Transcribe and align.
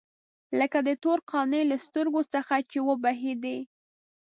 لکه 0.59 0.79
د 0.87 0.89
تور 1.03 1.19
قانع 1.31 1.61
له 1.71 1.77
سترګو 1.85 2.21
څخه 2.33 2.55
چې 2.71 2.79
وبهېدې. 2.89 3.57